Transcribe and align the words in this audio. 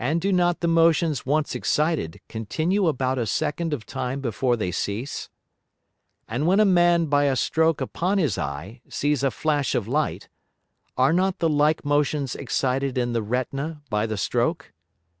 And 0.00 0.20
do 0.20 0.32
not 0.32 0.58
the 0.58 0.66
Motions 0.66 1.24
once 1.24 1.54
excited 1.54 2.20
continue 2.28 2.88
about 2.88 3.18
a 3.18 3.24
Second 3.26 3.72
of 3.72 3.86
Time 3.86 4.20
before 4.20 4.56
they 4.56 4.72
cease? 4.72 5.30
And 6.26 6.48
when 6.48 6.58
a 6.58 6.64
Man 6.64 7.06
by 7.06 7.26
a 7.26 7.36
stroke 7.36 7.80
upon 7.80 8.18
his 8.18 8.36
Eye 8.36 8.82
sees 8.88 9.22
a 9.22 9.30
flash 9.30 9.76
of 9.76 9.86
Light, 9.86 10.28
are 10.96 11.12
not 11.12 11.38
the 11.38 11.48
like 11.48 11.84
Motions 11.84 12.34
excited 12.34 12.98
in 12.98 13.12
the 13.12 13.22
Retina 13.22 13.80
by 13.88 14.06
the 14.06 14.16
stroke? 14.16 14.72